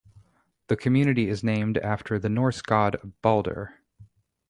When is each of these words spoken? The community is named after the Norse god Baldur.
The 0.65 0.75
community 0.75 1.29
is 1.29 1.43
named 1.43 1.77
after 1.77 2.17
the 2.17 2.27
Norse 2.27 2.63
god 2.63 3.13
Baldur. 3.21 3.75